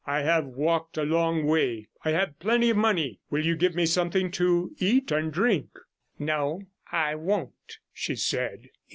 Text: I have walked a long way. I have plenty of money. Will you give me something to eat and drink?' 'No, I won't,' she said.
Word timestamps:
I 0.07 0.21
have 0.21 0.47
walked 0.47 0.97
a 0.97 1.03
long 1.03 1.45
way. 1.45 1.89
I 2.03 2.09
have 2.09 2.39
plenty 2.39 2.71
of 2.71 2.77
money. 2.77 3.19
Will 3.29 3.45
you 3.45 3.55
give 3.55 3.75
me 3.75 3.85
something 3.85 4.31
to 4.31 4.71
eat 4.79 5.11
and 5.11 5.31
drink?' 5.31 5.77
'No, 6.17 6.63
I 6.91 7.13
won't,' 7.13 7.77
she 7.93 8.15
said. 8.15 8.71